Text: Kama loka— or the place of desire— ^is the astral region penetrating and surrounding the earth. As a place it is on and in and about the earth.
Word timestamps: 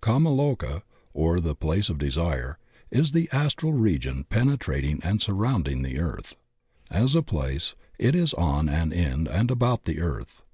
Kama 0.00 0.30
loka— 0.30 0.80
or 1.22 1.38
the 1.38 1.54
place 1.54 1.90
of 1.90 1.98
desire— 1.98 2.56
^is 2.94 3.12
the 3.12 3.28
astral 3.30 3.74
region 3.74 4.24
penetrating 4.24 5.00
and 5.02 5.20
surrounding 5.20 5.82
the 5.82 5.98
earth. 5.98 6.34
As 6.90 7.14
a 7.14 7.20
place 7.20 7.74
it 7.98 8.14
is 8.14 8.32
on 8.32 8.70
and 8.70 8.94
in 8.94 9.26
and 9.28 9.50
about 9.50 9.84
the 9.84 10.00
earth. 10.00 10.44